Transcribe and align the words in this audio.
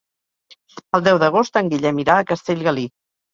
El 0.99 1.03
deu 1.07 1.19
d'agost 1.23 1.59
en 1.61 1.69
Guillem 1.75 2.01
irà 2.05 2.17
a 2.19 2.25
Castellgalí. 2.33 2.89